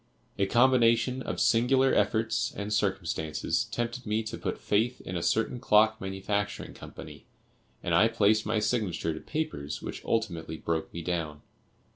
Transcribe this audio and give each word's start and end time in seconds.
A 0.39 0.47
combination 0.47 1.21
of 1.21 1.39
singular 1.39 1.93
efforts 1.93 2.51
and 2.55 2.73
circumstances 2.73 3.65
tempted 3.65 4.07
me 4.07 4.23
to 4.23 4.35
put 4.39 4.57
faith 4.57 4.99
in 5.01 5.15
a 5.15 5.21
certain 5.21 5.59
clock 5.59 6.01
manufacturing 6.01 6.73
company, 6.73 7.27
and 7.83 7.93
I 7.93 8.07
placed 8.07 8.43
my 8.43 8.57
signature 8.57 9.13
to 9.13 9.19
papers 9.19 9.83
which 9.83 10.03
ultimately 10.03 10.57
broke 10.57 10.91
me 10.91 11.03
down. 11.03 11.43